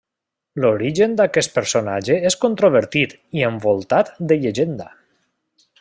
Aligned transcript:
L'origen 0.61 1.11
d'aquest 1.19 1.53
personatge 1.57 2.17
és 2.31 2.37
controvertit 2.45 3.13
i 3.41 3.47
envoltat 3.51 4.11
de 4.33 4.39
llegenda. 4.47 4.91